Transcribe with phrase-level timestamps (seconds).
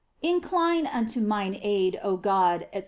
[0.23, 2.79] Incline nnto mine aid, oh God, &c.